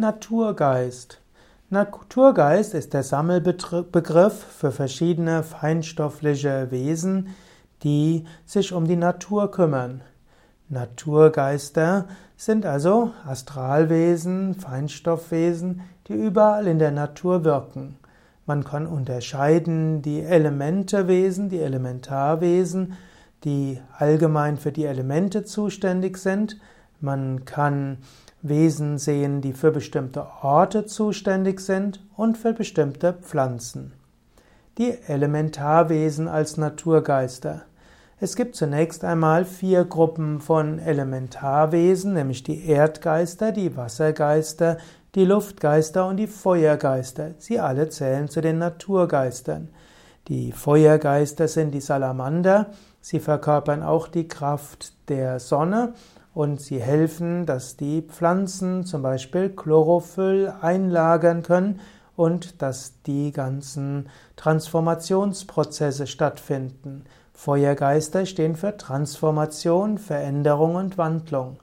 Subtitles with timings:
[0.00, 1.20] Naturgeist.
[1.70, 7.34] Naturgeist ist der Sammelbegriff für verschiedene feinstoffliche Wesen,
[7.82, 10.02] die sich um die Natur kümmern.
[10.68, 12.06] Naturgeister
[12.36, 17.96] sind also Astralwesen, Feinstoffwesen, die überall in der Natur wirken.
[18.46, 22.96] Man kann unterscheiden die Elementewesen, die Elementarwesen,
[23.42, 26.56] die allgemein für die Elemente zuständig sind.
[27.00, 27.98] Man kann
[28.42, 33.92] Wesen sehen, die für bestimmte Orte zuständig sind und für bestimmte Pflanzen.
[34.78, 37.62] Die Elementarwesen als Naturgeister.
[38.20, 44.78] Es gibt zunächst einmal vier Gruppen von Elementarwesen, nämlich die Erdgeister, die Wassergeister,
[45.14, 47.34] die Luftgeister und die Feuergeister.
[47.38, 49.68] Sie alle zählen zu den Naturgeistern.
[50.26, 55.94] Die Feuergeister sind die Salamander, sie verkörpern auch die Kraft der Sonne
[56.38, 61.80] und sie helfen, dass die Pflanzen zum Beispiel Chlorophyll einlagern können
[62.14, 67.02] und dass die ganzen Transformationsprozesse stattfinden.
[67.32, 71.58] Feuergeister stehen für Transformation, Veränderung und Wandlung.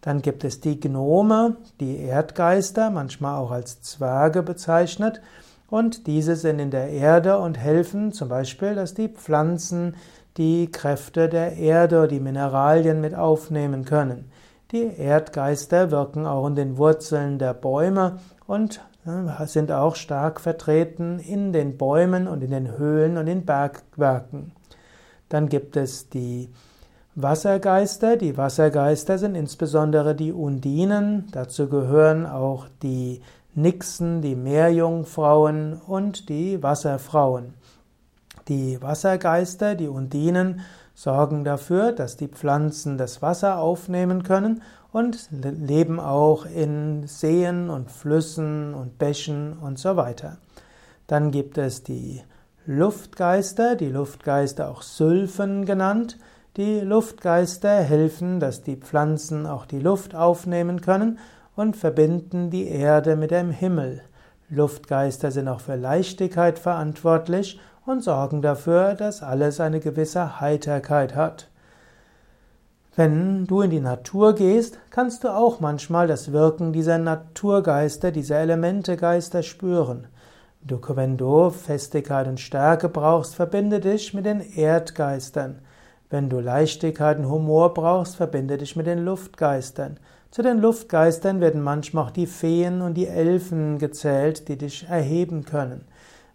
[0.00, 5.20] Dann gibt es die Gnome, die Erdgeister, manchmal auch als Zwerge bezeichnet,
[5.70, 9.96] und diese sind in der Erde und helfen zum Beispiel, dass die Pflanzen
[10.36, 14.30] die Kräfte der Erde, die Mineralien mit aufnehmen können.
[14.70, 21.18] Die Erdgeister wirken auch in den Wurzeln der Bäume und äh, sind auch stark vertreten
[21.18, 24.52] in den Bäumen und in den Höhlen und in Bergwerken.
[25.28, 26.50] Dann gibt es die
[27.14, 28.16] Wassergeister.
[28.16, 31.26] Die Wassergeister sind insbesondere die Undinen.
[31.32, 33.20] Dazu gehören auch die
[33.54, 37.54] Nixen, die Meerjungfrauen und die Wasserfrauen.
[38.48, 40.60] Die Wassergeister, die Undinen,
[40.94, 47.90] sorgen dafür, dass die Pflanzen das Wasser aufnehmen können und leben auch in Seen und
[47.90, 50.38] Flüssen und Bächen und so weiter.
[51.06, 52.22] Dann gibt es die
[52.66, 56.18] Luftgeister, die Luftgeister auch Sylphen genannt.
[56.56, 61.18] Die Luftgeister helfen, dass die Pflanzen auch die Luft aufnehmen können
[61.58, 64.02] und verbinden die Erde mit dem Himmel.
[64.48, 71.48] Luftgeister sind auch für Leichtigkeit verantwortlich und sorgen dafür, dass alles eine gewisse Heiterkeit hat.
[72.94, 78.38] Wenn du in die Natur gehst, kannst du auch manchmal das Wirken dieser Naturgeister, dieser
[78.38, 80.06] Elementegeister spüren.
[80.60, 85.58] Du, wenn du Festigkeit und Stärke brauchst, verbinde dich mit den Erdgeistern.
[86.08, 89.98] Wenn du Leichtigkeit und Humor brauchst, verbinde dich mit den Luftgeistern.
[90.30, 95.46] Zu den Luftgeistern werden manchmal auch die Feen und die Elfen gezählt, die dich erheben
[95.46, 95.86] können.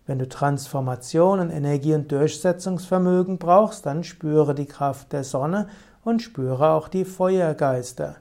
[0.07, 5.67] Wenn du Transformation und Energie und Durchsetzungsvermögen brauchst, dann spüre die Kraft der Sonne
[6.03, 8.15] und spüre auch die Feuergeister.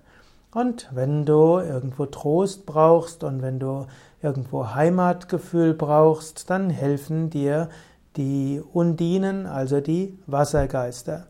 [0.55, 3.87] Und wenn du irgendwo Trost brauchst und wenn du
[4.21, 7.71] irgendwo Heimatgefühl brauchst, dann helfen dir
[8.16, 11.28] die Undinen, also die Wassergeister.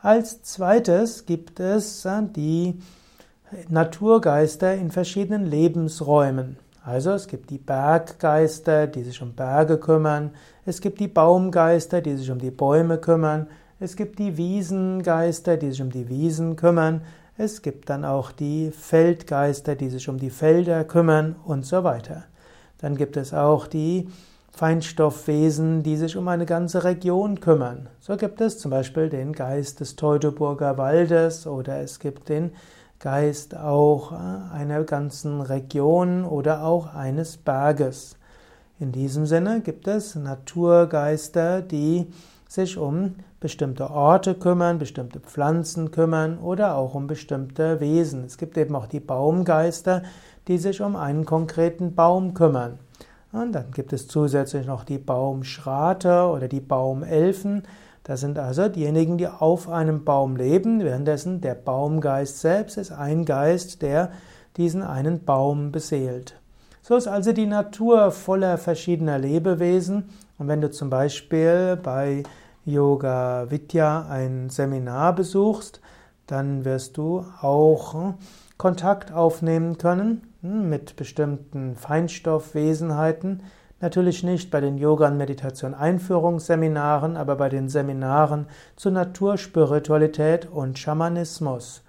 [0.00, 2.06] Als zweites gibt es
[2.36, 2.80] die
[3.68, 6.56] Naturgeister in verschiedenen Lebensräumen.
[6.84, 10.30] Also es gibt die Berggeister, die sich um Berge kümmern,
[10.64, 13.48] es gibt die Baumgeister, die sich um die Bäume kümmern,
[13.78, 17.02] es gibt die Wiesengeister, die sich um die Wiesen kümmern,
[17.38, 22.24] es gibt dann auch die Feldgeister, die sich um die Felder kümmern und so weiter.
[22.78, 24.08] Dann gibt es auch die
[24.52, 27.88] Feinstoffwesen, die sich um eine ganze Region kümmern.
[28.00, 32.52] So gibt es zum Beispiel den Geist des Teutoburger Waldes oder es gibt den
[32.98, 34.16] Geist auch äh,
[34.54, 38.16] einer ganzen Region oder auch eines Berges.
[38.78, 42.06] In diesem Sinne gibt es Naturgeister, die
[42.48, 48.24] sich um bestimmte Orte kümmern, bestimmte Pflanzen kümmern oder auch um bestimmte Wesen.
[48.24, 50.02] Es gibt eben auch die Baumgeister,
[50.48, 52.78] die sich um einen konkreten Baum kümmern.
[53.32, 57.64] Und dann gibt es zusätzlich noch die Baumschrate oder die Baumelfen,
[58.06, 63.24] das sind also diejenigen, die auf einem Baum leben, währenddessen der Baumgeist selbst ist ein
[63.24, 64.12] Geist, der
[64.56, 66.38] diesen einen Baum beseelt.
[66.82, 70.10] So ist also die Natur voller verschiedener Lebewesen.
[70.38, 72.22] Und wenn du zum Beispiel bei
[72.64, 75.80] Yoga Vidya ein Seminar besuchst,
[76.28, 78.14] dann wirst du auch
[78.56, 83.42] Kontakt aufnehmen können mit bestimmten Feinstoffwesenheiten,
[83.80, 91.82] Natürlich nicht bei den Yoga- und Meditation-Einführungsseminaren, aber bei den Seminaren zu Naturspiritualität und Schamanismus.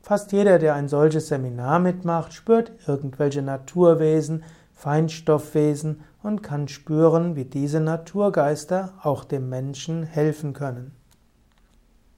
[0.00, 4.42] Fast jeder, der ein solches Seminar mitmacht, spürt irgendwelche Naturwesen,
[4.74, 10.92] Feinstoffwesen und kann spüren, wie diese Naturgeister auch dem Menschen helfen können.